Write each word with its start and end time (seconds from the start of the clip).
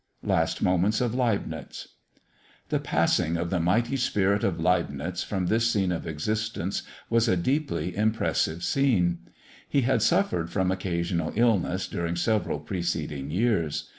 LAST 0.23 0.63
MOMENTS 0.63 0.99
OF 0.99 1.13
LEIBNITZ. 1.13 1.89
The 2.69 2.79
passing 2.79 3.37
of 3.37 3.51
the 3.51 3.59
mighty 3.59 3.95
spirit 3.97 4.43
of 4.43 4.59
Leibnitz 4.59 5.23
from 5.23 5.45
this 5.45 5.69
scene 5.69 5.91
of 5.91 6.07
existence 6.07 6.81
was 7.07 7.27
a 7.27 7.37
deeply 7.37 7.95
impressive 7.95 8.63
scene. 8.63 9.19
He 9.69 9.81
had 9.81 10.01
suffered 10.01 10.49
from 10.49 10.71
occasional 10.71 11.31
illness 11.35 11.87
during 11.87 12.15
several 12.15 12.59
preceding 12.61 13.29
years. 13.29 13.89